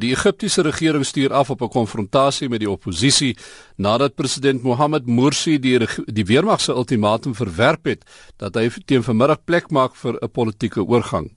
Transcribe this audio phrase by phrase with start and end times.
[0.00, 3.36] Die Egiptiese regering stuur af op 'n konfrontasie met die oppositie
[3.76, 8.04] nadat president Mohamed Morsi die die weermag se ultimatum verwerp het
[8.36, 11.30] dat hy teen vanmiddag plek maak vir 'n politieke oorgang.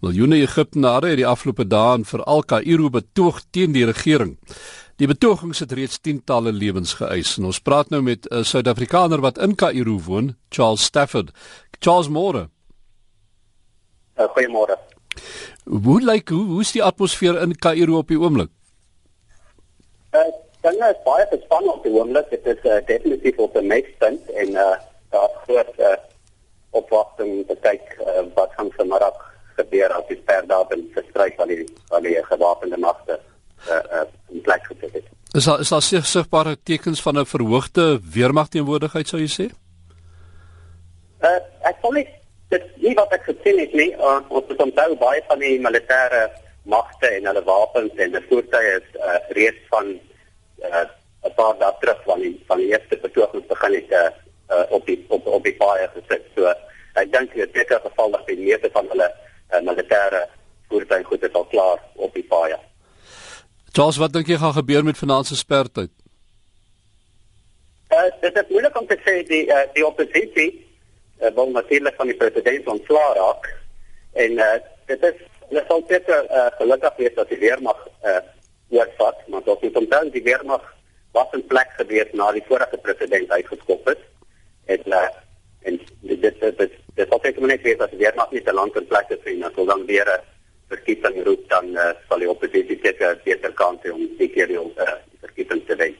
[0.00, 4.38] Miljoene Egiptenare het die afgelope dae in veral Kaïro betoog teen die regering.
[4.96, 9.38] Die betogings het reeds tientalle lewens geëis en ons praat nou met 'n Suid-Afrikaner wat
[9.38, 11.30] in Kaïro woon, Charles Stafford.
[11.80, 12.48] Charles Moore.
[14.18, 14.93] Uh, Goeiemôre.
[15.64, 18.50] Hoe lyk hoe hoe's die atmosfeer in Kaïro op die oomblik?
[20.14, 20.26] Uh,
[20.60, 22.30] dan is baie gespanne op die oomblik.
[22.30, 24.76] Dit is uh, definitief op 'n meetpunt en uh,
[25.10, 25.96] daar groot uh,
[26.70, 29.18] opwagting te kyk uh, wat gaan vanmiddag
[29.56, 33.20] gebeur as die sperdatum verstryk van die van die gewapende magte
[33.68, 35.06] uh, uh, in plek gesit het.
[35.34, 39.46] Is daar is daar sigbare tekens van 'n verhoogde weermagteenwoordigheid sou jy sê?
[41.22, 42.06] Uh, ek sal nie
[42.54, 43.90] dit nie wat ek gesien het nie.
[43.98, 46.24] Uh, ons het onthou baie van die militêre
[46.70, 49.90] magte en hulle wapens en die voertuie is uh, reeds van
[50.64, 50.84] uh,
[51.24, 54.10] 'n paar dae terug van die van die eerste betogings begin het uh,
[54.52, 56.24] uh, op die op op die paaie gesit.
[56.36, 56.52] So
[57.00, 59.08] ek dink dit is 'n geval dat die meeste van hulle
[59.52, 60.26] uh, militêre
[60.68, 62.58] voertuie goed is al klaar op die paaie.
[63.72, 65.90] Charles, wat dink jy gaan gebeur met finansiële spertyd?
[67.90, 70.48] Uh, dit is moeilik om te sê die uh, die oppositie
[71.24, 73.48] uh, wil natuurlik van die president ontslaa raak.
[74.12, 75.20] En uh, dit is
[75.50, 78.20] dit sal dit uh, gelukkig wees dat die weermag uh,
[78.68, 80.64] oorvat maar dit moet onthou die weermag
[81.12, 84.00] was in plek gewees na die vorige president uitgeskop is
[84.76, 85.08] en uh,
[85.68, 88.56] en dit dit dit dit dit sal net net wees dat die weermag nie te
[88.56, 90.22] lank in plek is nie dan dan weer 'n
[90.68, 94.58] verkiesing roep dan uh, sal die oppositie seker beter kans hê om die keer die,
[94.58, 95.96] uh, die verkiesing te wen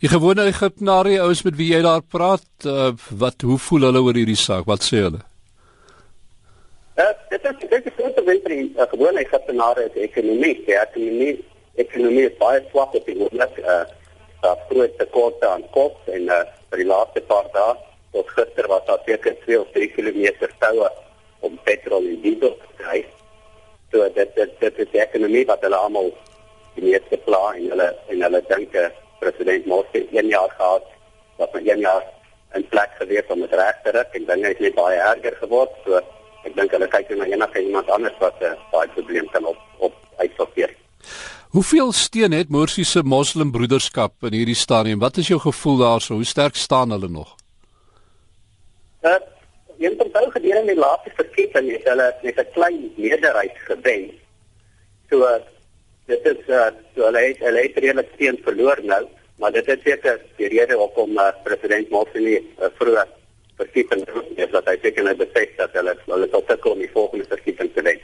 [0.00, 2.86] Die gewone Egiptenare ouens met wie jy daar praat, uh,
[3.20, 4.64] wat hoe voel hulle oor hierdie saak?
[4.64, 5.18] Wat sê hulle?
[6.96, 10.54] Uh, dit is dit is groot probleem vir die uh, gewone Egiptenare se ekonomie.
[10.64, 11.34] Die ekonomie
[11.84, 13.58] ekonomie is baie swak op die oomblik.
[13.60, 13.82] Uh,
[14.40, 16.40] daar groot tekorte aan kos en uh,
[16.72, 17.76] die laaste paar dae
[18.16, 20.88] tot gister was daar seker 2 of 3 km toue
[21.44, 23.04] om petrol en diesel te kry.
[23.92, 26.08] So dit dit dit is die ekonomie wat hulle almal
[26.80, 28.80] die meeste pla en hulle en hulle dink
[29.20, 30.86] president Morsi een jaar gehad
[31.36, 32.04] wat een jaar
[32.54, 35.76] in plek gewees om dit reg te ruk en dinge het net baie erger geword
[35.84, 36.00] so
[36.44, 39.58] ek dink hulle kyk na enige iemand anders wat 'n uh, baie probleem kan op
[39.78, 40.72] op uitsorteer.
[41.50, 44.98] Hoeveel steun het Morsi se moslimbroederskap in hierdie stadium?
[44.98, 46.14] Wat is jou gevoel daarso?
[46.14, 47.34] Hoe sterk staan hulle nog?
[49.02, 49.14] Uh,
[49.78, 54.10] een van die gedurende die laaste verkiesing het hulle net 'n klein meerderheid gewen.
[55.10, 55.40] So uh,
[56.10, 59.02] dit is uh hulle het hulle het redelik steun verloor nou,
[59.40, 63.08] maar dit is seker die rede hoekom uh, president Morsi nie uh, vroeër
[63.60, 67.28] verkiesing het, dat hy seker net besef dat hulle hulle sal sukkel om die volgende
[67.30, 67.99] verkiesing te wen.